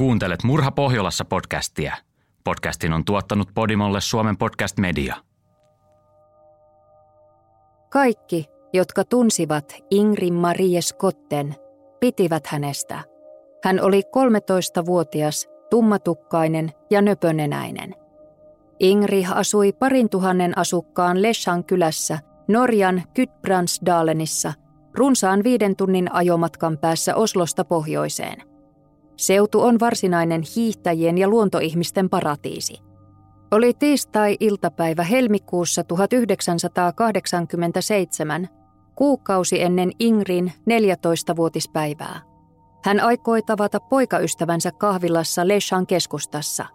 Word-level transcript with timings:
Kuuntelet 0.00 0.42
Murha 0.44 0.70
Pohjolassa 0.70 1.24
podcastia. 1.24 1.96
Podcastin 2.44 2.92
on 2.92 3.04
tuottanut 3.04 3.48
Podimolle 3.54 4.00
Suomen 4.00 4.36
podcast 4.36 4.78
media. 4.78 5.16
Kaikki, 7.90 8.46
jotka 8.72 9.04
tunsivat 9.04 9.74
Ingrid 9.90 10.32
Marie 10.32 10.82
Skotten, 10.82 11.54
pitivät 12.00 12.46
hänestä. 12.46 13.00
Hän 13.64 13.80
oli 13.82 14.02
13-vuotias, 14.02 15.48
tummatukkainen 15.70 16.72
ja 16.90 17.02
nöpönenäinen. 17.02 17.94
Ingri 18.78 19.26
asui 19.34 19.72
parin 19.72 20.08
tuhannen 20.08 20.58
asukkaan 20.58 21.22
Leschan 21.22 21.64
kylässä 21.64 22.18
Norjan 22.48 23.02
Kytbransdalenissa, 23.14 24.52
runsaan 24.94 25.44
viiden 25.44 25.76
tunnin 25.76 26.12
ajomatkan 26.12 26.78
päässä 26.78 27.14
Oslosta 27.14 27.64
pohjoiseen. 27.64 28.49
Seutu 29.20 29.62
on 29.62 29.80
varsinainen 29.80 30.42
hiihtäjien 30.56 31.18
ja 31.18 31.28
luontoihmisten 31.28 32.10
paratiisi. 32.10 32.80
Oli 33.50 33.74
tiistai-iltapäivä 33.74 35.02
helmikuussa 35.02 35.84
1987, 35.84 38.48
kuukausi 38.94 39.62
ennen 39.62 39.90
Ingrin 39.98 40.52
14-vuotispäivää. 40.70 42.20
Hän 42.84 43.00
aikoi 43.00 43.42
tavata 43.42 43.80
poikaystävänsä 43.80 44.72
kahvilassa 44.72 45.48
Leshan 45.48 45.86
keskustassa. 45.86 46.66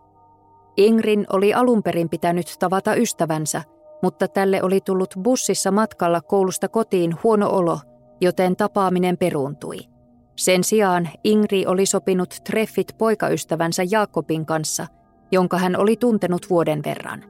Ingrin 0.77 1.25
oli 1.33 1.53
alun 1.53 1.83
perin 1.83 2.09
pitänyt 2.09 2.55
tavata 2.59 2.95
ystävänsä, 2.95 3.63
mutta 4.03 4.27
tälle 4.27 4.63
oli 4.63 4.81
tullut 4.81 5.15
bussissa 5.23 5.71
matkalla 5.71 6.21
koulusta 6.21 6.67
kotiin 6.67 7.15
huono 7.23 7.49
olo, 7.49 7.79
joten 8.21 8.55
tapaaminen 8.55 9.17
peruuntui. 9.17 9.94
Sen 10.35 10.63
sijaan 10.63 11.09
Ingri 11.23 11.65
oli 11.65 11.85
sopinut 11.85 12.35
treffit 12.43 12.95
poikaystävänsä 12.97 13.83
Jaakobin 13.91 14.45
kanssa, 14.45 14.87
jonka 15.31 15.57
hän 15.57 15.75
oli 15.75 15.95
tuntenut 15.95 16.49
vuoden 16.49 16.81
verran. 16.85 17.23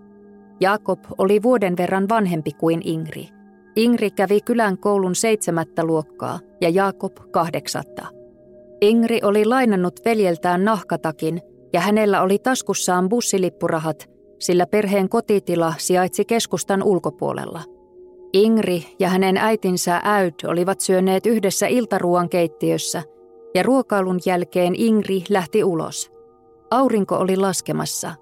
Jaakob 0.59 0.99
oli 1.17 1.43
vuoden 1.43 1.77
verran 1.77 2.09
vanhempi 2.09 2.51
kuin 2.51 2.81
Ingri. 2.83 3.27
Ingri 3.75 4.11
kävi 4.11 4.41
kylän 4.41 4.77
koulun 4.77 5.15
seitsemättä 5.15 5.83
luokkaa 5.83 6.39
ja 6.61 6.69
Jaakob 6.69 7.17
kahdeksatta. 7.31 8.07
Ingri 8.81 9.19
oli 9.23 9.45
lainannut 9.45 9.99
veljeltään 10.05 10.65
nahkatakin 10.65 11.41
ja 11.73 11.81
hänellä 11.81 12.21
oli 12.21 12.39
taskussaan 12.39 13.09
bussilippurahat, 13.09 14.09
sillä 14.39 14.67
perheen 14.67 15.09
kotitila 15.09 15.73
sijaitsi 15.77 16.25
keskustan 16.25 16.83
ulkopuolella. 16.83 17.61
Ingri 18.35 18.95
ja 18.99 19.09
hänen 19.09 19.37
äitinsä 19.37 20.01
Äyd 20.03 20.33
olivat 20.47 20.81
syöneet 20.81 21.25
yhdessä 21.25 21.67
iltaruuan 21.67 22.29
keittiössä 22.29 23.03
ja 23.53 23.63
ruokailun 23.63 24.19
jälkeen 24.25 24.75
Ingri 24.75 25.23
lähti 25.29 25.63
ulos. 25.63 26.11
Aurinko 26.71 27.15
oli 27.15 27.37
laskemassa. 27.37 28.15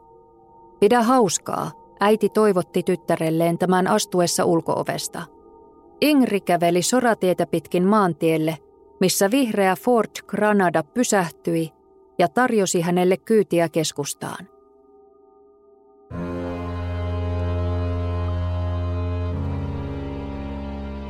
Pidä 0.80 1.02
hauskaa, 1.02 1.72
äiti 2.00 2.30
toivotti 2.30 2.84
tyttärelleen 2.84 3.58
tämän 3.58 3.88
astuessa 3.88 4.46
ulkoovesta. 4.46 5.22
Ingri 6.02 6.42
käveli 6.42 6.82
soratietä 6.82 7.46
pitkin 7.46 7.84
maantielle 7.84 8.58
missä 9.00 9.32
vihreä 9.32 9.76
Ford 9.76 10.12
Granada 10.28 10.84
pysähtyi 10.84 11.70
ja 12.20 12.28
tarjosi 12.28 12.82
hänelle 12.82 13.18
kyytiä 13.18 13.70
keskustaan. 13.70 14.53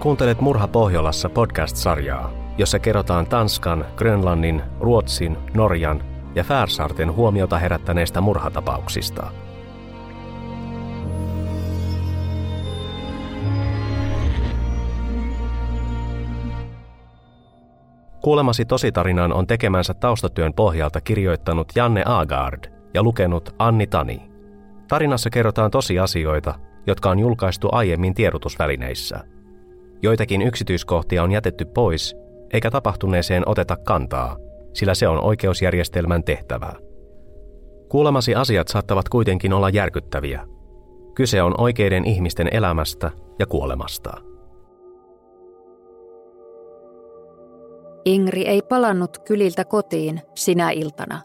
Kuuntelet 0.04 0.42
Murha 0.42 0.68
Pohjolassa 0.68 1.30
podcast-sarjaa, 1.30 2.32
jossa 2.58 2.80
kerrotaan 2.80 3.26
Tanskan, 3.26 3.86
Grönlannin, 3.96 4.62
Ruotsin, 4.80 5.38
Norjan 5.54 6.04
ja 6.36 6.44
Färsaarten 6.44 7.16
huomiota 7.16 7.58
herättäneistä 7.58 8.22
murhatapauksista– 8.22 9.28
Kuulemasi 18.22 18.66
tositarinan 18.66 19.34
on 19.34 19.48
tekemänsä 19.48 19.94
taustatyön 19.94 20.54
pohjalta 20.54 21.02
kirjoittanut 21.02 21.68
Janne 21.76 22.04
Agard 22.06 22.64
ja 22.94 23.04
lukenut 23.04 23.56
Anni 23.60 23.88
Tani. 23.88 24.32
Tarinassa 24.88 25.30
kerrotaan 25.30 25.72
tosiasioita, 25.72 26.56
jotka 26.88 27.10
on 27.10 27.20
julkaistu 27.20 27.70
aiemmin 27.72 28.14
tiedotusvälineissä. 28.14 29.34
Joitakin 30.04 30.42
yksityiskohtia 30.42 31.24
on 31.24 31.32
jätetty 31.32 31.66
pois, 31.66 32.16
eikä 32.54 32.72
tapahtuneeseen 32.72 33.50
oteta 33.50 33.78
kantaa, 33.78 34.38
sillä 34.74 34.94
se 34.94 35.08
on 35.08 35.24
oikeusjärjestelmän 35.24 36.24
tehtävä. 36.24 36.74
Kuulemasi 37.90 38.36
asiat 38.36 38.68
saattavat 38.68 39.10
kuitenkin 39.10 39.54
olla 39.54 39.70
järkyttäviä. 39.70 40.48
Kyse 41.16 41.42
on 41.42 41.62
oikeiden 41.62 42.06
ihmisten 42.06 42.48
elämästä 42.52 43.12
ja 43.40 43.46
kuolemasta. 43.46 44.14
Ingri 48.06 48.46
ei 48.48 48.62
palannut 48.62 49.18
kyliltä 49.18 49.66
kotiin 49.66 50.22
sinä 50.36 50.72
iltana. 50.72 51.22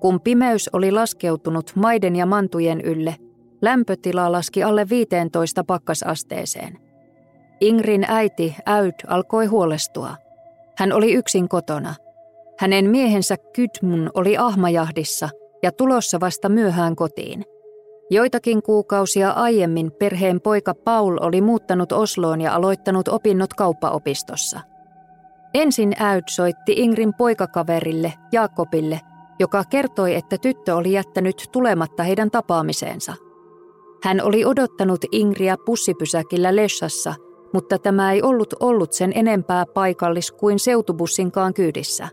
Kun 0.00 0.20
pimeys 0.20 0.70
oli 0.72 0.92
laskeutunut 0.92 1.72
maiden 1.76 2.16
ja 2.16 2.26
mantujen 2.26 2.80
ylle, 2.80 3.16
lämpötila 3.62 4.32
laski 4.32 4.62
alle 4.62 4.88
15 4.88 5.64
pakkasasteeseen. 5.64 6.81
Ingrin 7.62 8.04
äiti 8.08 8.56
Äyd 8.66 8.94
alkoi 9.06 9.46
huolestua. 9.46 10.14
Hän 10.78 10.92
oli 10.92 11.12
yksin 11.12 11.48
kotona. 11.48 11.94
Hänen 12.58 12.90
miehensä 12.90 13.36
Kydmun 13.52 14.10
oli 14.14 14.36
ahmajahdissa 14.36 15.28
ja 15.62 15.72
tulossa 15.72 16.20
vasta 16.20 16.48
myöhään 16.48 16.96
kotiin. 16.96 17.44
Joitakin 18.10 18.62
kuukausia 18.62 19.30
aiemmin 19.30 19.92
perheen 19.98 20.40
poika 20.40 20.74
Paul 20.74 21.18
oli 21.20 21.40
muuttanut 21.40 21.92
Osloon 21.92 22.40
ja 22.40 22.54
aloittanut 22.54 23.08
opinnot 23.08 23.54
kauppaopistossa– 23.54 24.60
Ensin 25.54 25.92
Äyd 25.98 26.22
soitti 26.30 26.72
Ingrin 26.72 27.14
poikakaverille, 27.14 28.12
Jaakobille, 28.32 29.00
joka 29.38 29.64
kertoi, 29.64 30.14
että 30.14 30.38
tyttö 30.38 30.76
oli 30.76 30.92
jättänyt 30.92 31.36
tulematta 31.52 32.02
heidän 32.02 32.30
tapaamiseensa. 32.30 33.14
Hän 34.02 34.20
oli 34.20 34.44
odottanut 34.44 35.04
Ingriä 35.12 35.56
pussipysäkillä 35.66 36.56
Lessassa, 36.56 37.14
mutta 37.52 37.78
tämä 37.78 38.12
ei 38.12 38.22
ollut 38.22 38.54
ollut 38.60 38.92
sen 38.92 39.12
enempää 39.14 39.66
paikallis 39.66 40.32
kuin 40.32 40.58
seutubussinkaan 40.58 41.54
kyydissä. 41.54 42.08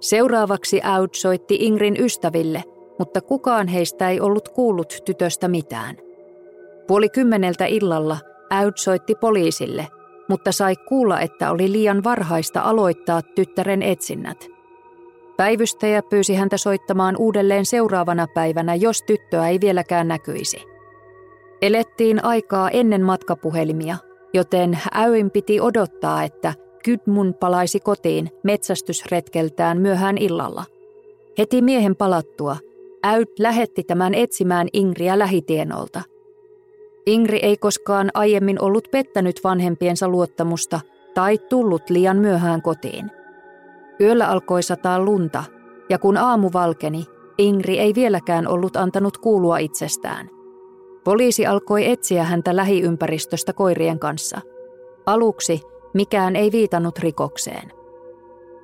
Seuraavaksi 0.00 0.80
Äyd 0.84 1.10
soitti 1.14 1.56
Ingrin 1.60 1.96
ystäville, 2.00 2.64
mutta 2.98 3.20
kukaan 3.20 3.68
heistä 3.68 4.10
ei 4.10 4.20
ollut 4.20 4.48
kuullut 4.48 4.94
tytöstä 5.04 5.48
mitään. 5.48 5.96
Puoli 6.86 7.08
kymmeneltä 7.08 7.66
illalla 7.66 8.18
Äyd 8.50 8.72
soitti 8.76 9.14
poliisille– 9.14 9.88
mutta 10.32 10.52
sai 10.52 10.76
kuulla, 10.76 11.20
että 11.20 11.50
oli 11.50 11.72
liian 11.72 12.04
varhaista 12.04 12.60
aloittaa 12.60 13.22
tyttären 13.22 13.82
etsinnät. 13.82 14.48
Päivystäjä 15.36 16.02
pyysi 16.10 16.34
häntä 16.34 16.56
soittamaan 16.56 17.16
uudelleen 17.18 17.66
seuraavana 17.66 18.26
päivänä, 18.34 18.74
jos 18.74 19.02
tyttöä 19.02 19.48
ei 19.48 19.60
vieläkään 19.60 20.08
näkyisi. 20.08 20.62
Elettiin 21.62 22.24
aikaa 22.24 22.70
ennen 22.70 23.02
matkapuhelimia, 23.02 23.96
joten 24.34 24.78
Äyn 24.94 25.30
piti 25.30 25.60
odottaa, 25.60 26.22
että 26.22 26.54
Kydmun 26.84 27.34
palaisi 27.34 27.80
kotiin 27.80 28.30
metsästysretkeltään 28.42 29.78
myöhään 29.78 30.18
illalla. 30.18 30.64
Heti 31.38 31.62
miehen 31.62 31.96
palattua, 31.96 32.56
Äyt 33.04 33.38
lähetti 33.38 33.84
tämän 33.84 34.14
etsimään 34.14 34.68
Ingriä 34.72 35.18
lähitienolta. 35.18 36.02
Ingri 37.06 37.38
ei 37.42 37.56
koskaan 37.56 38.10
aiemmin 38.14 38.62
ollut 38.62 38.88
pettänyt 38.90 39.40
vanhempiensa 39.44 40.08
luottamusta 40.08 40.80
tai 41.14 41.38
tullut 41.38 41.90
liian 41.90 42.16
myöhään 42.16 42.62
kotiin. 42.62 43.10
Yöllä 44.00 44.28
alkoi 44.28 44.62
sataa 44.62 45.00
lunta, 45.00 45.44
ja 45.88 45.98
kun 45.98 46.16
aamu 46.16 46.50
valkeni, 46.52 47.04
Ingri 47.38 47.78
ei 47.78 47.94
vieläkään 47.94 48.48
ollut 48.48 48.76
antanut 48.76 49.18
kuulua 49.18 49.58
itsestään. 49.58 50.41
Poliisi 51.04 51.46
alkoi 51.46 51.90
etsiä 51.90 52.24
häntä 52.24 52.56
lähiympäristöstä 52.56 53.52
koirien 53.52 53.98
kanssa. 53.98 54.40
Aluksi 55.06 55.60
mikään 55.94 56.36
ei 56.36 56.52
viitannut 56.52 56.98
rikokseen. 56.98 57.72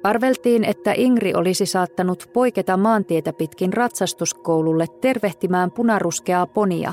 Arveltiin, 0.05 0.65
että 0.65 0.93
Ingri 0.97 1.35
olisi 1.35 1.67
saattanut 1.67 2.31
poiketa 2.33 2.77
maantietä 2.77 3.33
pitkin 3.33 3.73
ratsastuskoululle 3.73 4.87
tervehtimään 5.01 5.71
punaruskeaa 5.71 6.47
ponia, 6.47 6.93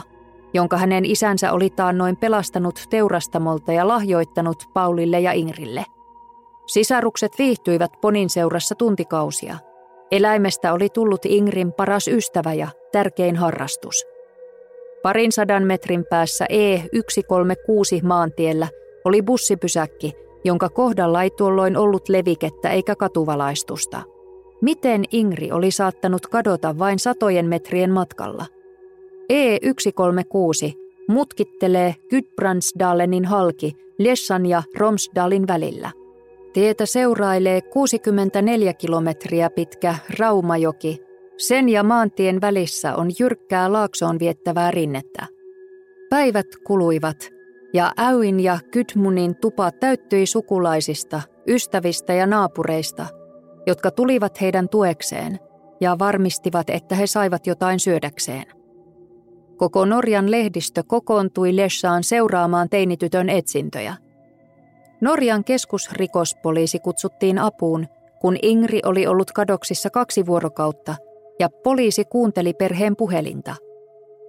jonka 0.54 0.78
hänen 0.78 1.06
isänsä 1.06 1.52
oli 1.52 1.70
taannoin 1.70 2.18
pelastanut 2.18 2.80
teurastamolta 2.90 3.74
ja 3.74 3.88
lahjoittanut 3.88 4.64
Paulille 4.74 5.20
ja 5.20 5.32
Ingrille. 5.32 5.86
Sisarukset 6.68 7.32
viihtyivät 7.40 7.92
ponin 8.02 8.30
seurassa 8.30 8.76
tuntikausia. 8.76 9.58
Eläimestä 10.12 10.74
oli 10.74 10.90
tullut 10.90 11.26
Ingrin 11.26 11.74
paras 11.74 12.08
ystävä 12.08 12.54
ja 12.54 12.68
tärkein 12.92 13.36
harrastus. 13.36 14.15
Parin 15.06 15.32
sadan 15.32 15.64
metrin 15.64 16.06
päässä 16.10 16.46
E136 16.46 18.04
maantiellä 18.04 18.68
oli 19.06 19.22
bussipysäkki– 19.22 20.14
jonka 20.46 20.70
kohdalla 20.70 21.24
ei 21.24 21.30
tuolloin 21.30 21.78
ollut 21.78 22.10
levikettä 22.10 22.70
eikä 22.70 22.96
katuvalaistusta. 22.96 24.02
Miten 24.62 25.04
Ingri 25.12 25.52
oli 25.52 25.72
saattanut 25.72 26.28
kadota 26.28 26.78
vain 26.80 27.00
satojen 27.00 27.46
metrien 27.46 27.92
matkalla? 27.92 28.46
E136 29.34 30.74
mutkittelee 31.10 31.96
Gudbrandsdalenin 32.10 33.26
halki 33.26 33.76
Lessan 34.00 34.46
ja 34.46 34.64
Romsdalin 34.78 35.48
välillä. 35.48 35.92
Tietä 36.54 36.86
seurailee 36.86 37.62
64 37.62 38.74
kilometriä 38.74 39.50
pitkä 39.50 39.96
Raumajoki. 40.20 41.05
Sen 41.38 41.70
ja 41.70 41.84
maantien 41.84 42.42
välissä 42.42 42.96
on 42.96 43.12
jyrkkää 43.20 43.72
laaksoon 43.72 44.20
viettävää 44.20 44.72
rinnettä. 44.72 45.26
Päivät 46.10 46.48
kuluivat– 46.68 47.18
ja 47.76 47.92
Äyin 48.00 48.40
ja 48.40 48.60
Kytmunin 48.72 49.36
tupa 49.36 49.72
täyttyi 49.72 50.26
sukulaisista, 50.26 51.22
ystävistä 51.48 52.14
ja 52.14 52.28
naapureista, 52.28 53.06
jotka 53.68 53.92
tulivat 53.92 54.42
heidän 54.42 54.70
tuekseen 54.70 55.40
ja 55.82 56.00
varmistivat, 56.00 56.70
että 56.70 56.96
he 56.96 57.08
saivat 57.08 57.48
jotain 57.48 57.80
syödäkseen. 57.80 58.46
Koko 59.58 59.86
Norjan 59.86 60.32
lehdistö 60.32 60.84
kokoontui 60.88 61.56
Lessaan 61.56 62.04
seuraamaan 62.04 62.70
teinitytön 62.70 63.30
etsintöjä. 63.30 63.96
Norjan 65.02 65.44
keskusrikospoliisi 65.44 66.80
kutsuttiin 66.80 67.40
apuun, 67.40 67.88
kun 68.22 68.38
Ingri 68.42 68.80
oli 68.86 69.08
ollut 69.08 69.32
kadoksissa 69.32 69.90
kaksi 69.90 70.26
vuorokautta 70.26 70.96
ja 71.40 71.50
poliisi 71.64 72.06
kuunteli 72.06 72.54
perheen 72.54 72.96
puhelinta– 72.96 73.56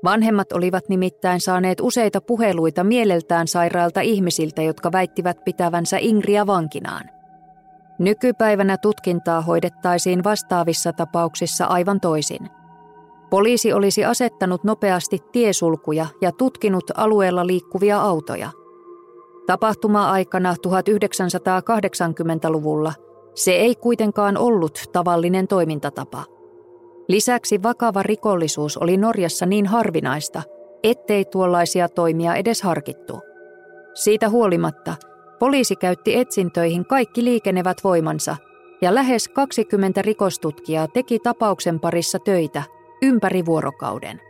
Vanhemmat 0.04 0.52
olivat 0.52 0.88
nimittäin 0.88 1.40
saaneet 1.40 1.80
useita 1.80 2.20
puheluita 2.20 2.84
mieleltään 2.84 3.48
sairailta 3.48 4.00
ihmisiltä, 4.00 4.62
jotka 4.62 4.92
väittivät 4.92 5.44
pitävänsä 5.44 5.96
Ingriä 6.00 6.46
vankinaan. 6.46 7.10
Nykypäivänä 7.98 8.76
tutkintaa 8.76 9.40
hoidettaisiin 9.40 10.24
vastaavissa 10.24 10.92
tapauksissa 10.92 11.64
aivan 11.64 12.00
toisin. 12.00 12.48
Poliisi 13.30 13.72
olisi 13.72 14.04
asettanut 14.04 14.64
nopeasti 14.64 15.18
tiesulkuja 15.32 16.06
ja 16.20 16.32
tutkinut 16.32 16.84
alueella 16.96 17.46
liikkuvia 17.46 18.00
autoja. 18.00 18.50
Tapahtuma-aikana 19.46 20.54
1980-luvulla 20.66 22.92
se 23.34 23.52
ei 23.52 23.74
kuitenkaan 23.74 24.36
ollut 24.36 24.80
tavallinen 24.92 25.48
toimintatapa– 25.48 26.24
Lisäksi 27.08 27.62
vakava 27.62 28.02
rikollisuus 28.02 28.76
oli 28.76 28.96
Norjassa 28.96 29.46
niin 29.46 29.66
harvinaista, 29.66 30.42
ettei 30.82 31.24
tuollaisia 31.24 31.88
toimia 31.88 32.34
edes 32.34 32.62
harkittu. 32.62 33.20
Siitä 33.94 34.28
huolimatta 34.28 34.94
poliisi 35.38 35.76
käytti 35.76 36.16
etsintöihin 36.16 36.86
kaikki 36.86 37.24
liikenevät 37.24 37.84
voimansa 37.84 38.36
ja 38.80 38.94
lähes 38.94 39.28
20 39.28 40.02
rikostutkijaa 40.02 40.88
teki 40.88 41.18
tapauksen 41.18 41.80
parissa 41.80 42.18
töitä 42.18 42.62
ympäri 43.02 43.46
vuorokauden. 43.46 44.20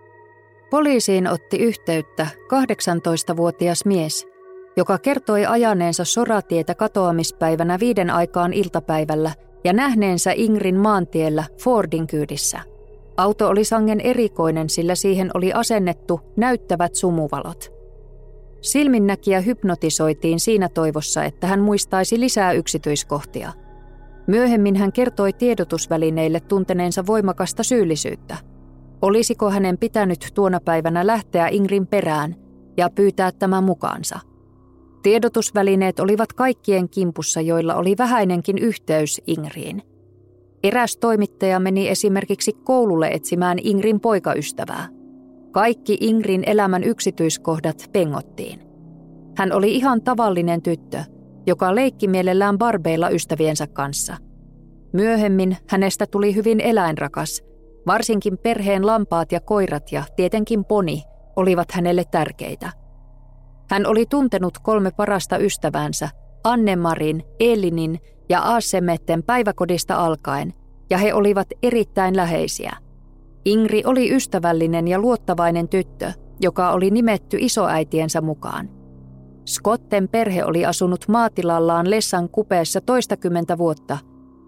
Poliisiin 0.71 1.29
otti 1.29 1.59
yhteyttä 1.59 2.27
18-vuotias 2.53 3.85
mies, 3.85 4.27
joka 4.77 4.99
kertoi 4.99 5.47
ajaneensa 5.47 6.05
soratietä 6.05 6.75
katoamispäivänä 6.75 7.81
viiden 7.81 8.11
aikaan 8.11 8.53
iltapäivällä– 8.53 9.33
ja 9.65 9.73
nähneensä 9.73 10.33
Ingrin 10.33 10.77
maantiellä 10.77 11.45
Fordin 11.63 12.07
kyydissä. 12.07 12.61
Auto 13.17 13.49
oli 13.49 13.65
sangen 13.65 14.01
erikoinen, 14.01 14.71
sillä 14.71 14.95
siihen 14.95 15.31
oli 15.35 15.53
asennettu 15.53 16.21
näyttävät 16.37 16.95
sumuvalot. 16.95 17.73
Silminnäkijä 18.61 19.41
hypnotisoitiin 19.41 20.41
siinä 20.41 20.69
toivossa, 20.69 21.25
että 21.25 21.47
hän 21.47 21.61
muistaisi 21.61 22.21
lisää 22.21 22.53
yksityiskohtia. 22.53 23.53
Myöhemmin 24.27 24.77
hän 24.77 24.93
kertoi 24.93 25.33
tiedotusvälineille 25.33 26.41
tunteneensa 26.41 27.07
voimakasta 27.07 27.63
syyllisyyttä. 27.63 28.37
Olisiko 29.03 29.51
hänen 29.51 29.79
pitänyt 29.79 30.31
tuona 30.35 30.61
päivänä 30.61 31.07
lähteä 31.07 31.49
Ingrin 31.49 31.87
perään 31.87 32.37
ja 32.77 32.91
pyytää 32.91 33.33
tämän 33.33 33.65
mukaansa– 33.65 34.21
Tiedotusvälineet 35.07 36.01
olivat 36.01 36.33
kaikkien 36.33 36.89
kimpussa, 36.89 37.41
joilla 37.41 37.75
oli 37.75 37.95
vähäinenkin 37.99 38.59
yhteys 38.59 39.23
Ingriin. 39.27 39.83
Eräs 40.63 40.97
toimittaja 40.97 41.61
meni 41.61 41.89
esimerkiksi 41.89 42.53
koululle 42.53 43.09
etsimään 43.09 43.59
Ingrin 43.63 44.01
poikaystävää. 44.01 44.89
Kaikki 45.51 45.99
Ingrin 46.01 46.43
elämän 46.47 46.85
yksityiskohdat 46.85 47.91
pengottiin. 47.93 48.61
Hän 49.37 49.53
oli 49.53 49.75
ihan 49.75 50.03
tavallinen 50.03 50.63
tyttö, 50.63 51.05
joka 51.47 51.75
leikki 51.75 52.09
mielellään 52.09 52.59
barbeilla 52.59 53.11
ystäviensä 53.11 53.67
kanssa. 53.67 54.17
Myöhemmin 54.93 55.57
hänestä 55.69 56.07
tuli 56.07 56.35
hyvin 56.35 56.61
eläinrakas. 56.61 57.43
Varsinkin 57.87 58.39
perheen 58.39 58.87
lampaat 58.87 59.33
ja 59.33 59.41
koirat 59.41 59.93
ja 59.93 60.05
tietenkin 60.17 60.65
poni 60.65 61.03
olivat 61.37 61.73
hänelle 61.73 62.05
tärkeitä– 62.11 62.73
hän 63.71 63.87
oli 63.87 64.07
tuntenut 64.07 64.59
kolme 64.59 64.91
parasta 64.91 65.39
ystäväänsä, 65.39 66.09
Annemarin, 66.45 67.23
Elinin 67.41 68.01
ja 68.29 68.41
Aasemetten 68.41 69.23
päiväkodista 69.23 69.97
alkaen, 69.97 70.55
ja 70.91 70.99
he 70.99 71.15
olivat 71.15 71.47
erittäin 71.63 72.17
läheisiä. 72.17 72.77
Ingri 73.45 73.83
oli 73.87 74.15
ystävällinen 74.15 74.89
ja 74.89 74.99
luottavainen 74.99 75.69
tyttö, 75.69 76.13
joka 76.41 76.71
oli 76.71 76.91
nimetty 76.91 77.37
isoäitiensä 77.41 78.21
mukaan. 78.21 78.69
Skotten 79.45 80.09
perhe 80.09 80.45
oli 80.45 80.67
asunut 80.67 81.05
maatilallaan 81.09 81.91
Lessan 81.91 82.29
kupeessa 82.29 82.81
toistakymmentä 82.81 83.59
vuotta, 83.59 83.99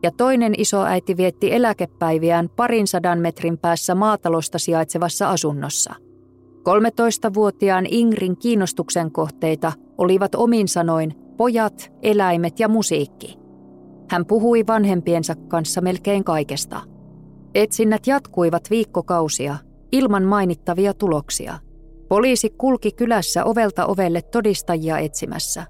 ja 0.03 0.11
toinen 0.11 0.55
isoäiti 0.59 1.17
vietti 1.17 1.53
eläkepäiviään 1.53 2.49
parin 2.57 2.87
sadan 2.87 3.19
metrin 3.19 3.59
päässä 3.59 3.95
maatalosta 3.95 4.59
sijaitsevassa 4.59 5.31
asunnossa– 5.31 5.95
13-vuotiaan 6.69 7.87
Ingrin 7.91 8.37
kiinnostuksen 8.37 9.13
kohteita 9.13 9.73
olivat 9.99 10.35
omin 10.35 10.69
sanoin 10.69 11.15
pojat, 11.37 11.93
eläimet 12.03 12.61
ja 12.61 12.69
musiikki. 12.69 13.39
Hän 14.11 14.27
puhui 14.27 14.67
vanhempiensa 14.67 15.35
kanssa 15.35 15.81
melkein 15.81 16.25
kaikesta. 16.25 16.81
Etsinnät 17.55 18.07
jatkuivat 18.07 18.71
viikkokausia, 18.71 19.57
ilman 19.93 20.23
mainittavia 20.23 20.95
tuloksia. 20.95 21.59
Poliisi 22.09 22.51
kulki 22.51 22.93
kylässä 22.93 23.45
ovelta 23.45 23.87
ovelle 23.87 24.23
todistajia 24.23 24.99
etsimässä. 24.99 25.67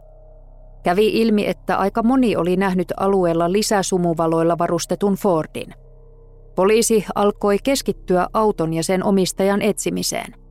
Kävi 0.83 1.09
ilmi, 1.09 1.47
että 1.47 1.76
aika 1.76 2.02
moni 2.02 2.37
oli 2.37 2.57
nähnyt 2.57 2.93
alueella 2.97 3.52
lisäsumuvaloilla 3.52 4.59
varustetun 4.59 5.14
Fordin. 5.14 5.75
Poliisi 6.55 7.05
alkoi 7.14 7.57
keskittyä 7.64 8.26
auton 8.33 8.75
ja 8.75 8.83
sen 8.83 9.05
omistajan 9.05 9.62
etsimiseen– 9.62 10.35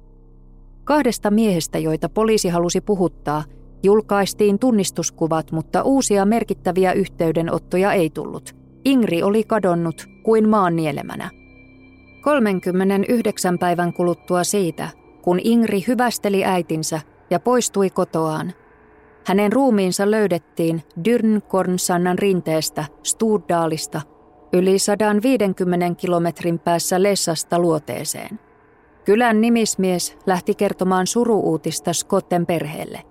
Kahdesta 0.88 1.32
miehestä, 1.32 1.79
joita 1.79 2.10
poliisi 2.10 2.50
halusi 2.50 2.82
puhuttaa, 2.82 3.44
julkaistiin 3.84 4.60
tunnistuskuvat, 4.60 5.51
mutta 5.51 5.84
uusia 5.84 6.25
merkittäviä 6.25 6.94
yhteydenottoja 6.94 7.94
ei 7.94 8.10
tullut. 8.10 8.56
Ingri 8.86 9.24
oli 9.24 9.44
kadonnut 9.44 10.06
kuin 10.24 10.50
maan 10.50 10.75
nielemänä. 10.75 11.29
39 12.22 13.60
päivän 13.60 13.94
kuluttua 13.94 14.44
siitä, 14.44 14.89
kun 15.22 15.39
Ingri 15.44 15.84
hyvästeli 15.88 16.46
äitinsä 16.46 17.01
ja 17.29 17.39
poistui 17.39 17.89
kotoaan, 17.89 18.53
hänen 19.25 19.53
ruumiinsa 19.53 20.12
löydettiin 20.12 20.84
Dyrnkornsannan 21.06 22.20
rinteestä 22.20 22.86
Sturdaalista 23.03 24.01
yli 24.53 24.79
150 24.79 25.96
kilometrin 25.96 26.60
päässä 26.60 27.03
Lessasta 27.03 27.60
luoteeseen. 27.60 28.47
Kylän 29.08 29.42
nimismies 29.42 30.18
lähti 30.26 30.56
kertomaan 30.56 31.08
suruuutista 31.08 31.94
Skotten 31.94 32.46
perheelle. 32.46 33.02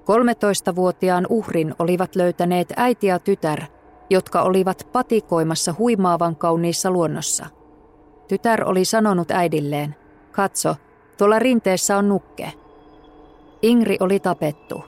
13-vuotiaan 0.00 1.26
uhrin 1.28 1.74
olivat 1.78 2.16
löytäneet 2.16 2.72
äiti 2.76 3.06
ja 3.06 3.18
tytär, 3.18 3.62
jotka 4.10 4.42
olivat 4.42 4.88
patikoimassa 4.92 5.74
huimaavan 5.78 6.36
kauniissa 6.36 6.90
luonnossa. 6.90 7.46
Tytär 8.28 8.68
oli 8.68 8.84
sanonut 8.84 9.30
äidilleen, 9.30 9.96
katso, 10.32 10.76
tuolla 11.18 11.38
rinteessä 11.38 11.96
on 11.96 12.08
nukke. 12.08 12.52
Ingri 13.62 13.96
oli 14.00 14.20
tapettu. 14.20 14.84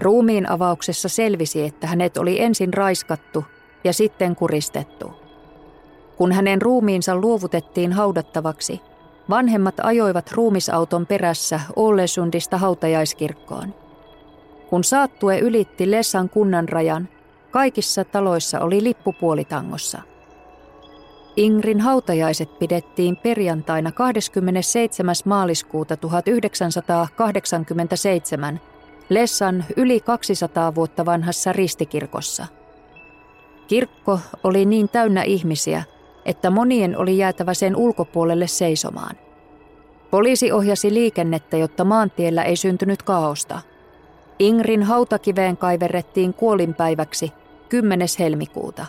Ruumiin 0.00 0.50
avauksessa 0.50 1.08
selvisi, 1.08 1.64
että 1.64 1.86
hänet 1.86 2.16
oli 2.16 2.40
ensin 2.40 2.74
raiskattu 2.74 3.44
ja 3.84 3.92
sitten 3.92 4.36
kuristettu. 4.36 5.10
Kun 6.16 6.32
hänen 6.32 6.62
ruumiinsa 6.62 7.16
luovutettiin 7.16 7.92
haudattavaksi, 7.92 8.80
vanhemmat 9.30 9.74
ajoivat 9.82 10.32
ruumisauton 10.32 11.06
perässä 11.06 11.60
Ollesundista 11.76 12.58
hautajaiskirkkoon. 12.58 13.74
Kun 14.70 14.84
saattue 14.84 15.38
ylitti 15.38 15.90
Lessan 15.90 16.28
kunnan 16.28 16.68
rajan, 16.68 17.08
kaikissa 17.50 18.04
taloissa 18.04 18.60
oli 18.60 18.84
lippu 18.84 19.12
puolitangossa. 19.12 20.02
Ingrin 21.36 21.80
hautajaiset 21.80 22.58
pidettiin 22.58 23.16
perjantaina 23.16 23.92
27. 23.92 25.14
maaliskuuta 25.24 25.96
1987 25.96 28.60
Lessan 29.08 29.64
yli 29.76 30.00
200 30.00 30.74
vuotta 30.74 31.06
vanhassa 31.06 31.52
ristikirkossa. 31.52 32.46
Kirkko 33.66 34.20
oli 34.44 34.64
niin 34.64 34.88
täynnä 34.88 35.22
ihmisiä, 35.22 35.82
että 36.24 36.50
monien 36.50 36.98
oli 36.98 37.18
jäätävä 37.18 37.54
sen 37.54 37.76
ulkopuolelle 37.76 38.46
seisomaan. 38.46 39.16
Poliisi 40.10 40.52
ohjasi 40.52 40.94
liikennettä, 40.94 41.56
jotta 41.56 41.84
maantiellä 41.84 42.42
ei 42.42 42.56
syntynyt 42.56 43.02
kaaosta. 43.02 43.60
Ingrin 44.38 44.82
hautakiveen 44.82 45.56
kaiverrettiin 45.56 46.34
kuolinpäiväksi 46.34 47.32
10. 47.68 48.08
helmikuuta. 48.18 48.86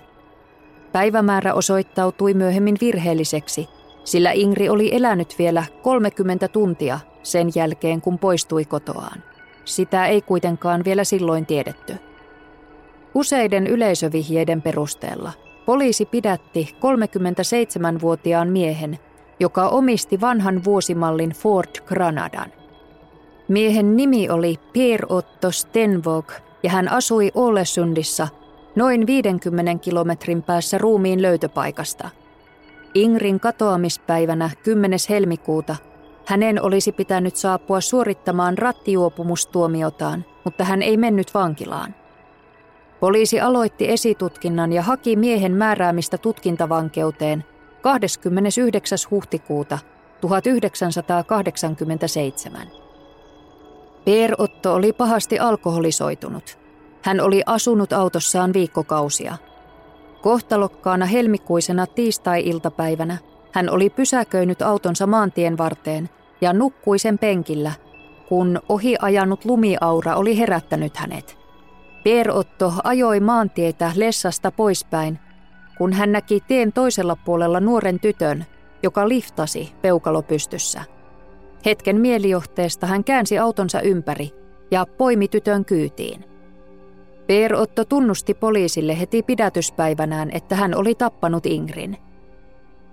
Päivämäärä 0.92 1.54
osoittautui 1.54 2.34
myöhemmin 2.34 2.78
virheelliseksi, 2.82 3.70
sillä 4.04 4.32
Ingri 4.32 4.70
oli 4.70 4.96
elänyt 4.96 5.36
vielä 5.40 5.64
30 5.82 6.48
tuntia 6.48 7.00
sen 7.24 7.52
jälkeen, 7.56 8.02
kun 8.02 8.20
poistui 8.20 8.66
kotoaan. 8.66 9.24
Sitä 9.66 10.06
ei 10.08 10.22
kuitenkaan 10.22 10.84
vielä 10.86 11.04
silloin 11.04 11.46
tiedetty. 11.46 11.96
Useiden 13.16 13.68
yleisövihjeiden 13.68 14.62
perusteella 14.62 15.32
poliisi 15.66 16.06
pidätti 16.06 16.76
37-vuotiaan 16.76 18.48
miehen, 18.48 19.00
joka 19.40 19.68
omisti 19.68 20.22
vanhan 20.22 20.64
vuosimallin 20.64 21.30
Ford 21.30 21.70
Granadan. 21.86 22.52
Miehen 23.48 23.96
nimi 23.96 24.30
oli 24.30 24.60
Pierre 24.74 25.06
Otto 25.10 25.52
Stenvog 25.52 26.32
ja 26.64 26.70
hän 26.70 26.92
asui 26.92 27.32
Ålesundissa 27.36 28.28
noin 28.76 29.08
50 29.08 29.76
kilometrin 29.82 30.44
päässä 30.44 30.78
ruumiin 30.78 31.22
löytöpaikasta. 31.22 32.10
Ingrin 32.94 33.40
katoamispäivänä 33.40 34.50
10. 34.64 35.00
helmikuuta 35.10 35.76
hänen 36.26 36.62
olisi 36.62 36.92
pitänyt 36.92 37.36
saapua 37.36 37.82
suorittamaan 37.82 38.58
rattijuopumustuomiotaan, 38.58 40.26
mutta 40.44 40.64
hän 40.64 40.82
ei 40.82 40.98
mennyt 40.98 41.34
vankilaan. 41.34 41.96
Poliisi 43.04 43.40
aloitti 43.40 43.92
esitutkinnan 43.92 44.74
ja 44.74 44.82
haki 44.82 45.16
miehen 45.16 45.52
määräämistä 45.52 46.18
tutkintavankeuteen 46.18 47.44
29. 47.82 48.98
huhtikuuta 49.12 49.80
1987. 50.22 52.68
Per 54.06 54.36
Otto 54.38 54.74
oli 54.74 54.94
pahasti 54.94 55.40
alkoholisoitunut. 55.40 56.60
Hän 57.02 57.22
oli 57.22 57.44
asunut 57.46 57.94
autossaan 57.94 58.54
viikkokausia. 58.54 59.38
Kohtalokkaana 60.22 61.06
helmikuisena 61.06 61.88
tiistai-iltapäivänä 61.88 63.18
hän 63.52 63.70
oli 63.70 63.90
pysäköinyt 63.90 64.62
autonsa 64.62 65.08
maantien 65.08 65.58
varteen 65.58 66.10
ja 66.42 66.54
nukkui 66.54 67.00
sen 67.00 67.18
penkillä, 67.18 67.72
kun 68.30 68.60
ohi 68.70 68.96
ajanut 69.02 69.46
lumiaura 69.46 70.16
oli 70.16 70.40
herättänyt 70.40 70.98
hänet. 70.98 71.43
Otto 72.32 72.74
ajoi 72.84 73.20
maantietä 73.20 73.92
Lessasta 73.96 74.52
poispäin, 74.52 75.20
kun 75.78 75.94
hän 75.94 76.12
näki 76.12 76.44
tien 76.48 76.74
toisella 76.74 77.16
puolella 77.16 77.60
nuoren 77.60 78.00
tytön, 78.00 78.46
joka 78.84 79.10
liftasi 79.10 79.74
peukalopystyssä. 79.82 80.82
Hetken 81.66 82.02
mielijohteesta 82.02 82.88
hän 82.88 83.04
käänsi 83.04 83.40
autonsa 83.40 83.82
ympäri 83.82 84.32
ja 84.72 84.86
poimi 84.98 85.28
tytön 85.28 85.66
kyytiin. 85.66 86.26
Otto 87.58 87.86
tunnusti 87.86 88.34
poliisille 88.34 89.00
heti 89.00 89.24
pidätyspäivänään, 89.24 90.30
että 90.32 90.56
hän 90.56 90.76
oli 90.76 90.96
tappanut 90.96 91.46
Ingrin. 91.46 91.98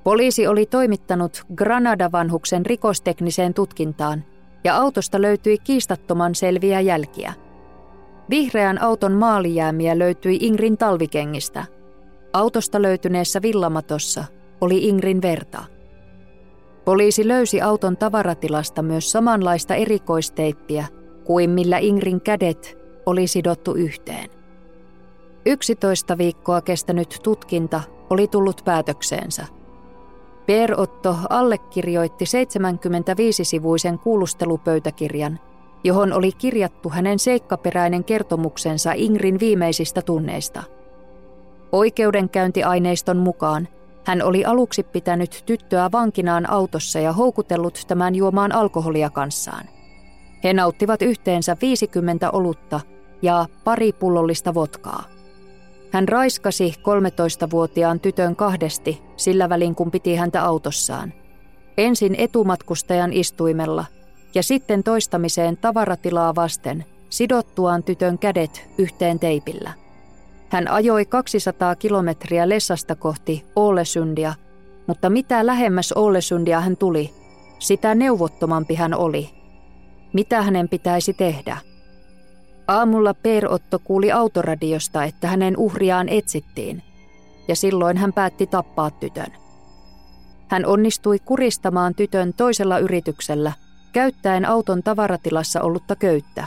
Poliisi 0.05 0.47
oli 0.47 0.67
toimittanut 0.67 1.45
Granada-vanhuksen 1.55 2.67
rikostekniseen 2.67 3.55
tutkintaan 3.55 4.25
ja 4.64 4.76
autosta 4.76 5.23
löytyi 5.23 5.59
kiistattoman 5.59 6.35
selviä 6.35 6.81
jälkiä. 6.81 7.33
Vihreän 8.30 8.82
auton 8.82 9.12
maalijäämiä 9.12 9.99
löytyi 9.99 10.38
Ingrin 10.40 10.78
talvikengistä. 10.78 11.64
Autosta 12.32 12.82
löytyneessä 12.82 13.42
villamatossa 13.42 14.25
oli 14.60 14.88
Ingrin 14.88 15.22
verta. 15.22 15.64
Poliisi 16.84 17.28
löysi 17.28 17.60
auton 17.60 17.96
tavaratilasta 17.96 18.82
myös 18.82 19.12
samanlaista 19.12 19.75
erikoisteippiä 19.75 20.87
kuin 21.25 21.50
millä 21.50 21.78
Ingrin 21.78 22.20
kädet 22.20 22.78
oli 23.06 23.26
sidottu 23.26 23.75
yhteen. 23.75 24.30
11 25.46 26.18
viikkoa 26.18 26.60
kestänyt 26.60 27.20
tutkinta 27.22 27.80
oli 28.10 28.28
tullut 28.28 28.62
päätökseensä– 28.64 29.46
Per 30.50 30.80
Otto 30.80 31.16
allekirjoitti 31.30 32.25
75-sivuisen 32.25 33.99
kuulustelupöytäkirjan, 33.99 35.40
johon 35.84 36.12
oli 36.12 36.32
kirjattu 36.32 36.88
hänen 36.88 37.18
seikkaperäinen 37.18 38.04
kertomuksensa 38.04 38.92
Ingrin 38.92 39.40
viimeisistä 39.40 40.02
tunneista. 40.02 40.62
Oikeudenkäyntiaineiston 41.72 43.16
mukaan 43.16 43.68
hän 44.06 44.22
oli 44.22 44.44
aluksi 44.44 44.82
pitänyt 44.82 45.42
tyttöä 45.46 45.88
vankinaan 45.92 46.50
autossa 46.50 46.99
ja 46.99 47.12
houkutellut 47.12 47.84
tämän 47.88 48.14
juomaan 48.14 48.52
alkoholia 48.52 49.10
kanssaan. 49.10 49.64
He 50.44 50.52
nauttivat 50.52 51.02
yhteensä 51.02 51.56
50 51.62 52.30
olutta 52.30 52.80
ja 53.22 53.46
pari 53.64 53.92
pullollista 53.92 54.54
votkaa. 54.54 55.04
Hän 55.92 56.08
raiskasi 56.08 56.75
13-vuotiaan 56.78 58.00
tytön 58.00 58.37
kahdesti 58.37 59.02
sillä 59.16 59.49
välin 59.49 59.75
kun 59.75 59.90
piti 59.90 60.14
häntä 60.14 60.44
autossaan. 60.44 61.12
Ensin 61.78 62.14
etumatkustajan 62.18 63.12
istuimella 63.12 63.84
ja 64.34 64.42
sitten 64.42 64.82
toistamiseen 64.82 65.56
tavaratilaa 65.56 66.34
vasten 66.34 66.84
sidottuaan 67.10 67.82
tytön 67.82 68.18
kädet 68.18 68.68
yhteen 68.78 69.18
teipillä. 69.18 69.72
Hän 70.49 70.68
ajoi 70.68 71.06
200 71.06 71.76
kilometriä 71.76 72.49
Lessasta 72.49 72.94
kohti 72.94 73.44
Ålesundia, 73.56 74.34
mutta 74.87 75.10
mitä 75.10 75.46
lähemmäs 75.46 75.94
Ålesundia 75.96 76.60
hän 76.60 76.76
tuli, 76.76 77.10
sitä 77.58 77.94
neuvottomampi 77.94 78.75
hän 78.75 78.94
oli. 78.94 79.30
Mitä 80.12 80.42
hänen 80.42 80.68
pitäisi 80.68 81.14
tehdä– 81.14 81.56
Aamulla 82.70 83.14
Per-Otto 83.14 83.78
kuuli 83.78 84.12
autoradiosta, 84.12 85.04
että 85.04 85.26
hänen 85.26 85.56
uhriaan 85.56 86.08
etsittiin, 86.08 86.82
ja 87.49 87.56
silloin 87.56 87.96
hän 87.96 88.12
päätti 88.12 88.46
tappaa 88.46 88.90
tytön. 88.90 89.32
Hän 90.49 90.66
onnistui 90.66 91.18
kuristamaan 91.18 91.94
tytön 91.94 92.32
toisella 92.34 92.78
yrityksellä, 92.78 93.52
käyttäen 93.92 94.44
auton 94.44 94.82
tavaratilassa 94.82 95.62
ollutta 95.62 95.97
köyttä. 95.97 96.47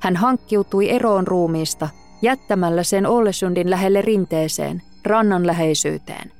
Hän 0.00 0.16
hankkiutui 0.16 0.90
eroon 0.90 1.26
ruumiista, 1.26 1.88
jättämällä 2.22 2.82
sen 2.82 3.06
Ollesundin 3.06 3.70
lähelle 3.70 4.02
rinteeseen, 4.02 4.82
rannan 5.04 5.46
läheisyyteen. 5.46 6.32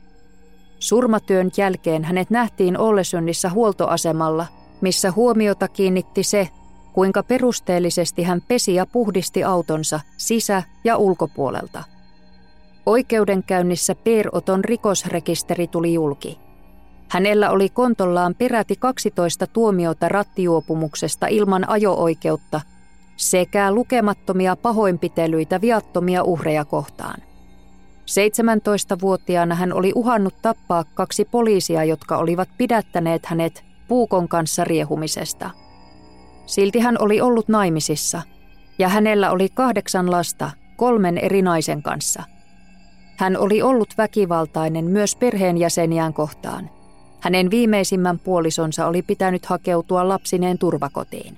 Surmatyön 0.79 1.51
jälkeen 1.57 2.05
hänet 2.05 2.31
nähtiin 2.31 2.79
Ollesundissa 2.79 3.51
huoltoasemalla, 3.51 4.47
missä 4.81 5.13
huomiota 5.13 5.69
kiinnitti 5.69 6.23
se, 6.23 6.49
kuinka 6.93 7.23
perusteellisesti 7.23 8.23
hän 8.23 8.43
pesi 8.49 8.75
ja 8.75 8.87
puhdisti 8.87 9.45
autonsa 9.45 10.01
sisä- 10.17 10.63
ja 10.85 10.97
ulkopuolelta. 10.97 11.85
Oikeudenkäynnissä 12.87 13.95
Oton 14.33 14.65
rikosrekisteri 14.65 15.67
tuli 15.67 15.95
julki. 15.95 16.46
Hänellä 17.09 17.51
oli 17.51 17.69
kontollaan 17.69 18.35
peräti 18.35 18.77
12 18.77 19.47
tuomiota 19.47 20.09
rattijuopumuksesta 20.09 21.27
ilman 21.27 21.69
ajo-oikeutta 21.69 22.61
sekä 23.17 23.73
lukemattomia 23.73 24.57
pahoinpitelyitä 24.57 25.61
viattomia 25.61 26.23
uhreja 26.23 26.65
kohtaan. 26.65 27.23
17-vuotiaana 28.07 29.55
hän 29.55 29.73
oli 29.73 29.93
uhannut 29.95 30.35
tappaa 30.43 30.85
kaksi 30.95 31.25
poliisia, 31.25 31.85
jotka 31.85 32.17
olivat 32.17 32.49
pidättäneet 32.59 33.27
hänet 33.27 33.65
puukon 33.89 34.29
kanssa 34.29 34.65
riehumisesta– 34.65 35.51
Silti 36.47 36.79
hän 36.79 36.97
oli 36.99 37.21
ollut 37.21 37.49
naimisissa 37.49 38.23
ja 38.79 38.89
hänellä 38.89 39.31
oli 39.31 39.49
kahdeksan 39.49 40.11
lasta 40.11 40.51
kolmen 40.77 41.19
eri 41.19 41.43
naisen 41.43 41.83
kanssa. 41.83 42.23
Hän 43.17 43.37
oli 43.37 43.63
ollut 43.63 43.89
väkivaltainen 43.99 44.85
myös 44.85 45.17
perheenjäseniään 45.17 46.15
kohtaan. 46.15 46.71
Hänen 47.27 47.51
viimeisimmän 47.51 48.19
puolisonsa 48.19 48.87
oli 48.87 49.03
pitänyt 49.03 49.47
hakeutua 49.47 50.09
lapsineen 50.09 50.59
turvakotiin. 50.59 51.37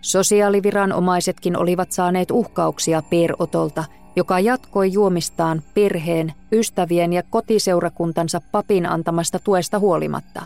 Sosiaaliviranomaisetkin 0.00 1.56
olivat 1.56 1.92
saaneet 1.92 2.30
uhkauksia 2.30 3.02
Per 3.02 3.34
Otolta, 3.38 3.84
joka 4.16 4.40
jatkoi 4.40 4.92
juomistaan 4.92 5.62
perheen, 5.74 6.34
ystävien 6.52 7.12
ja 7.12 7.22
kotiseurakuntansa 7.22 8.40
papin 8.52 8.86
antamasta 8.86 9.38
tuesta 9.38 9.78
huolimatta. 9.78 10.42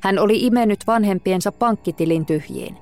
Hän 0.00 0.18
oli 0.18 0.46
imennyt 0.46 0.86
vanhempiensa 0.86 1.52
pankkitilin 1.52 2.26
tyhjiin. 2.26 2.76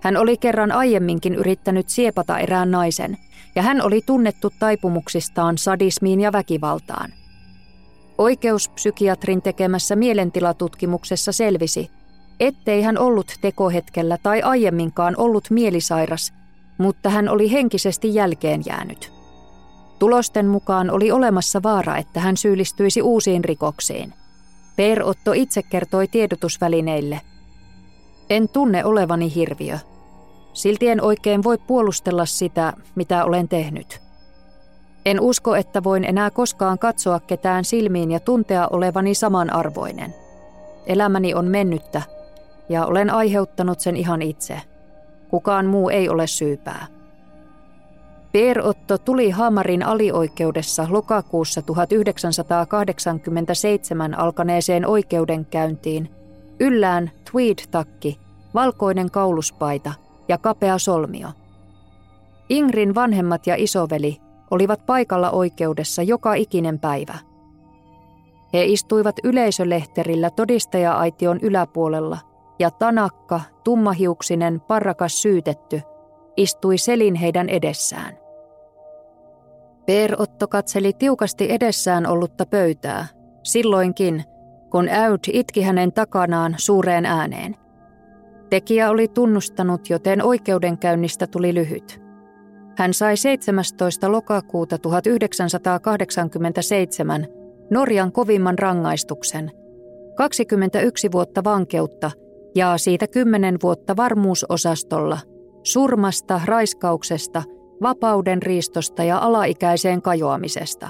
Hän 0.00 0.16
oli 0.16 0.36
kerran 0.36 0.72
aiemminkin 0.72 1.34
yrittänyt 1.34 1.88
siepata 1.88 2.38
erään 2.38 2.70
naisen, 2.70 3.16
ja 3.54 3.62
hän 3.62 3.82
oli 3.82 4.00
tunnettu 4.06 4.52
taipumuksistaan 4.58 5.58
sadismiin 5.58 6.20
ja 6.20 6.32
väkivaltaan. 6.32 7.12
Oikeuspsykiatrin 8.18 9.42
tekemässä 9.42 9.96
mielentilatutkimuksessa 9.96 11.32
selvisi, 11.32 11.90
ettei 12.40 12.82
hän 12.82 12.98
ollut 12.98 13.26
tekohetkellä 13.40 14.18
tai 14.22 14.42
aiemminkaan 14.42 15.14
ollut 15.18 15.50
mielisairas, 15.50 16.32
mutta 16.78 17.10
hän 17.10 17.28
oli 17.28 17.52
henkisesti 17.52 18.14
jälkeen 18.14 18.62
jäänyt. 18.66 19.12
Tulosten 19.98 20.46
mukaan 20.46 20.90
oli 20.90 21.12
olemassa 21.12 21.62
vaara, 21.62 21.96
että 21.96 22.20
hän 22.20 22.36
syyllistyisi 22.36 23.02
uusiin 23.02 23.44
rikoksiin. 23.44 24.14
Per 24.76 25.02
Otto 25.02 25.32
itse 25.32 25.62
kertoi 25.62 26.08
tiedotusvälineille. 26.08 27.20
En 28.30 28.48
tunne 28.48 28.84
olevani 28.84 29.34
hirviö. 29.34 29.78
Silti 30.52 30.88
en 30.88 31.02
oikein 31.02 31.42
voi 31.42 31.58
puolustella 31.58 32.26
sitä, 32.26 32.72
mitä 32.94 33.24
olen 33.24 33.48
tehnyt. 33.48 34.03
En 35.06 35.20
usko, 35.20 35.56
että 35.56 35.84
voin 35.84 36.04
enää 36.04 36.30
koskaan 36.30 36.78
katsoa 36.78 37.20
ketään 37.20 37.64
silmiin 37.64 38.10
ja 38.10 38.20
tuntea 38.20 38.68
olevani 38.68 39.14
samanarvoinen. 39.14 40.14
Elämäni 40.86 41.34
on 41.34 41.46
mennyttä 41.46 42.02
ja 42.68 42.86
olen 42.86 43.10
aiheuttanut 43.10 43.80
sen 43.80 43.96
ihan 43.96 44.22
itse. 44.22 44.60
Kukaan 45.28 45.66
muu 45.66 45.88
ei 45.88 46.08
ole 46.08 46.26
syypää. 46.26 46.86
Otto 48.62 48.98
tuli 48.98 49.30
Hamarin 49.30 49.82
alioikeudessa 49.82 50.86
lokakuussa 50.90 51.62
1987 51.62 54.18
alkaneeseen 54.18 54.86
oikeudenkäyntiin. 54.86 56.10
Yllään 56.60 57.10
tweed-takki, 57.30 58.18
valkoinen 58.54 59.10
kauluspaita 59.10 59.92
ja 60.28 60.38
kapea 60.38 60.78
solmio. 60.78 61.28
Ingrin 62.48 62.94
vanhemmat 62.94 63.46
ja 63.46 63.54
isoveli 63.58 64.23
olivat 64.50 64.86
paikalla 64.86 65.30
oikeudessa 65.30 66.02
joka 66.02 66.34
ikinen 66.34 66.78
päivä. 66.78 67.14
He 68.52 68.64
istuivat 68.64 69.16
yleisölehterillä 69.24 70.30
todistaja-aition 70.30 71.38
yläpuolella 71.42 72.18
ja 72.58 72.70
Tanakka, 72.70 73.40
tummahiuksinen, 73.64 74.60
parrakas 74.60 75.22
syytetty, 75.22 75.80
istui 76.36 76.78
selin 76.78 77.14
heidän 77.14 77.48
edessään. 77.48 78.18
Per 79.86 80.16
Otto 80.18 80.48
katseli 80.48 80.92
tiukasti 80.92 81.52
edessään 81.52 82.06
ollutta 82.06 82.46
pöytää, 82.46 83.06
silloinkin, 83.42 84.24
kun 84.70 84.88
Aud 84.88 85.20
itki 85.32 85.62
hänen 85.62 85.92
takanaan 85.92 86.54
suureen 86.56 87.06
ääneen. 87.06 87.56
Tekijä 88.50 88.90
oli 88.90 89.08
tunnustanut, 89.08 89.90
joten 89.90 90.22
oikeudenkäynnistä 90.22 91.26
tuli 91.26 91.54
lyhyt. 91.54 92.03
Hän 92.76 92.94
sai 92.94 93.16
17. 93.16 94.12
lokakuuta 94.12 94.78
1987 94.78 97.26
Norjan 97.70 98.12
kovimman 98.12 98.58
rangaistuksen, 98.58 99.50
21 100.16 101.12
vuotta 101.12 101.44
vankeutta 101.44 102.10
ja 102.54 102.78
siitä 102.78 103.06
10 103.06 103.56
vuotta 103.62 103.96
varmuusosastolla, 103.96 105.18
surmasta, 105.62 106.40
raiskauksesta– 106.44 107.42
vapauden 107.82 108.42
riistosta 108.42 109.04
ja 109.04 109.18
alaikäiseen 109.18 110.02
kajoamisesta. 110.02 110.88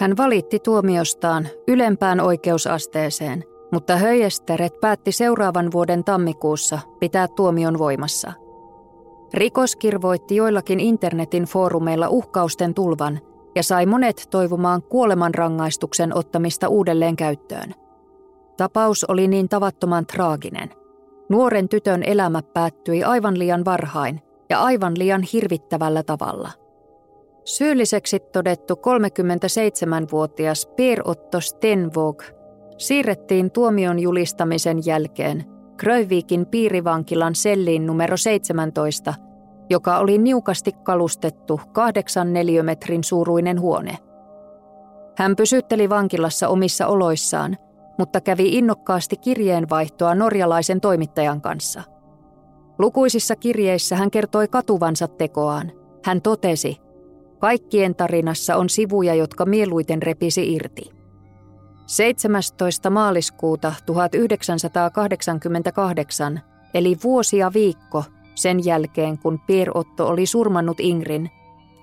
Hän 0.00 0.16
valitti 0.16 0.58
tuomiostaan 0.58 1.48
ylempään 1.68 2.20
oikeusasteeseen, 2.20 3.44
mutta 3.72 3.96
Höjesteret 3.96 4.72
päätti 4.80 5.12
seuraavan 5.12 5.72
vuoden 5.72 6.04
tammikuussa 6.04 6.78
pitää 7.00 7.28
tuomion 7.36 7.78
voimassa. 7.78 8.32
Rikos 9.34 9.76
kirvoitti 9.76 10.36
joillakin 10.36 10.80
internetin 10.80 11.44
foorumeilla 11.44 12.08
uhkausten 12.08 12.74
tulvan 12.74 13.20
ja 13.54 13.62
sai 13.62 13.86
monet 13.86 14.26
toivomaan 14.30 14.82
kuolemanrangaistuksen 14.82 16.16
ottamista 16.16 16.68
uudelleen 16.68 17.16
käyttöön. 17.16 17.74
Tapaus 18.56 19.04
oli 19.04 19.28
niin 19.28 19.48
tavattoman 19.48 20.06
traaginen. 20.06 20.70
Nuoren 21.28 21.68
tytön 21.68 22.02
elämä 22.02 22.42
päättyi 22.42 23.04
aivan 23.04 23.38
liian 23.38 23.64
varhain 23.64 24.20
ja 24.50 24.62
aivan 24.62 24.98
liian 24.98 25.22
hirvittävällä 25.22 26.02
tavalla. 26.02 26.50
Syylliseksi 27.44 28.20
todettu 28.20 28.74
37-vuotias 28.74 30.66
Pierre 30.66 31.02
Otto 31.06 31.40
Stenvog 31.40 32.22
siirrettiin 32.78 33.50
tuomion 33.50 33.98
julistamisen 33.98 34.86
jälkeen 34.86 35.53
Kröyviikin 35.76 36.46
piirivankilan 36.46 37.34
selliin 37.34 37.86
numero 37.86 38.16
17, 38.16 39.14
joka 39.70 39.98
oli 39.98 40.18
niukasti 40.18 40.72
kalustettu 40.72 41.60
kahdeksan 41.72 42.32
neliömetrin 42.32 43.04
suuruinen 43.04 43.60
huone. 43.60 43.98
Hän 45.16 45.36
pysytteli 45.36 45.88
vankilassa 45.88 46.48
omissa 46.48 46.86
oloissaan, 46.86 47.56
mutta 47.98 48.20
kävi 48.20 48.48
innokkaasti 48.58 49.16
kirjeenvaihtoa 49.16 50.14
norjalaisen 50.14 50.80
toimittajan 50.80 51.40
kanssa– 51.40 51.82
Lukuisissa 52.78 53.36
kirjeissä 53.36 53.96
hän 53.96 54.10
kertoi 54.10 54.48
katuvansa 54.48 55.08
tekoaan. 55.08 55.72
Hän 56.04 56.22
totesi, 56.22 56.76
kaikkien 57.38 57.94
tarinassa 57.94 58.56
on 58.56 58.68
sivuja, 58.68 59.14
jotka 59.14 59.46
mieluiten 59.46 60.02
repisi 60.02 60.52
irti. 60.52 60.90
17. 61.86 62.90
maaliskuuta 62.90 63.74
1988, 63.86 66.40
eli 66.74 66.96
vuosi 67.04 67.38
ja 67.38 67.52
viikko 67.52 68.04
sen 68.34 68.64
jälkeen, 68.64 69.18
kun 69.18 69.40
Pierre 69.46 69.72
Otto 69.74 70.08
oli 70.08 70.26
surmannut 70.26 70.80
Ingrin, 70.80 71.30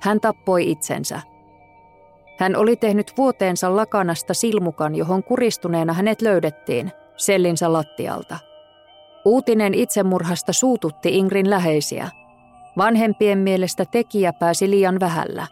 hän 0.02 0.20
tappoi 0.20 0.72
itsensä. 0.72 1.22
Hän 2.40 2.56
oli 2.56 2.76
tehnyt 2.76 3.12
vuoteensa 3.18 3.76
lakanasta 3.76 4.34
silmukan, 4.34 4.96
johon 4.96 5.24
kuristuneena 5.24 5.94
hänet 5.94 6.22
löydettiin, 6.22 6.92
sellinsä 7.18 7.74
lattialta– 7.74 8.40
Uutinen 9.26 9.74
itsemurhasta 9.74 10.54
suututti 10.54 11.18
Ingrin 11.18 11.50
läheisiä. 11.50 12.10
Vanhempien 12.78 13.38
mielestä 13.38 13.86
tekijä 13.86 14.34
pääsi 14.34 14.70
liian 14.70 15.00
vähällä. 15.00 15.48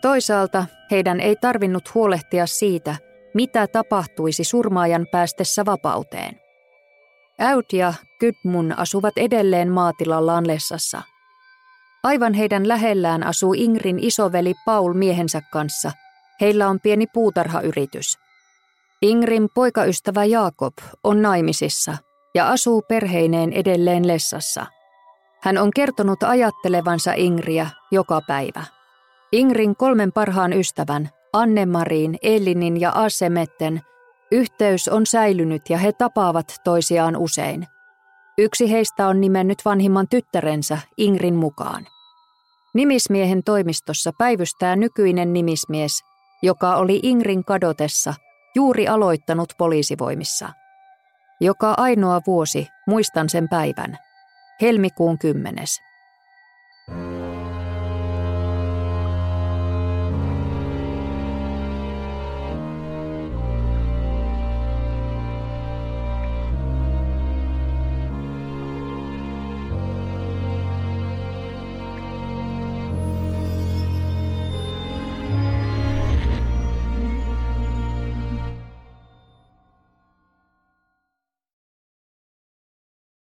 Toisaalta 0.00 0.64
heidän 0.90 1.20
ei 1.20 1.36
tarvinnut 1.36 1.94
huolehtia 1.94 2.46
siitä, 2.46 2.96
mitä 3.34 3.66
tapahtuisi 3.66 4.44
surmaajan 4.44 5.06
päästessä 5.12 5.64
vapauteen. 5.64 6.40
Äyt 7.40 7.72
ja 7.72 7.94
Gudmun 8.20 8.78
asuvat 8.78 9.18
edelleen 9.18 9.70
maatilallaan 9.70 10.46
Lessassa. 10.46 11.02
Aivan 12.02 12.34
heidän 12.34 12.68
lähellään 12.68 13.26
asuu 13.26 13.52
Ingrin 13.52 13.98
isoveli 13.98 14.54
Paul 14.64 14.92
miehensä 14.92 15.42
kanssa. 15.52 15.92
Heillä 16.40 16.68
on 16.68 16.80
pieni 16.80 17.06
puutarhayritys. 17.14 18.18
Ingrin 19.02 19.48
poikaystävä 19.54 20.24
Jaakob 20.24 20.74
on 21.04 21.22
naimisissa– 21.22 21.96
ja 22.34 22.48
asuu 22.48 22.82
perheineen 22.88 23.52
edelleen 23.52 24.08
Lessassa. 24.08 24.66
Hän 25.42 25.58
on 25.58 25.70
kertonut 25.74 26.22
ajattelevansa 26.22 27.12
Ingriä 27.12 27.70
joka 27.90 28.20
päivä. 28.26 28.64
Ingrin 29.32 29.76
kolmen 29.76 30.12
parhaan 30.12 30.52
ystävän, 30.52 31.10
Anne-Mariin, 31.32 32.18
Ellinin 32.22 32.80
ja 32.80 32.92
Asemetten, 32.94 33.80
yhteys 34.32 34.88
on 34.88 35.06
säilynyt 35.06 35.70
ja 35.70 35.78
he 35.78 35.92
tapaavat 35.92 36.56
toisiaan 36.64 37.16
usein. 37.16 37.66
Yksi 38.38 38.70
heistä 38.70 39.06
on 39.06 39.20
nimennyt 39.20 39.58
vanhimman 39.64 40.08
tyttärensä 40.08 40.78
Ingrin 40.96 41.34
mukaan. 41.34 41.86
Nimismiehen 42.74 43.42
toimistossa 43.44 44.12
päivystää 44.18 44.76
nykyinen 44.76 45.32
nimismies, 45.32 45.92
joka 46.42 46.76
oli 46.76 47.00
Ingrin 47.02 47.44
kadotessa 47.44 48.14
juuri 48.54 48.88
aloittanut 48.88 49.52
poliisivoimissa– 49.58 50.48
joka 51.42 51.74
ainoa 51.76 52.20
vuosi 52.26 52.68
muistan 52.86 53.28
sen 53.28 53.48
päivän. 53.48 53.98
Helmikuun 54.60 55.18
kymmenes. 55.18 55.80